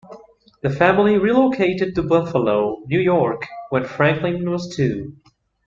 [0.63, 5.15] The family relocated to Buffalo, New York when Franklin was two.